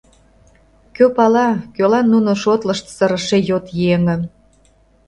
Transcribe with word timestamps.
Кӧ 0.95 1.05
пала, 1.15 1.49
кӧлан 1.75 2.05
нуно 2.13 2.31
шотлышт 2.41 2.85
сырыше 2.95 3.37
йот 3.49 3.65
еҥым. 3.93 4.21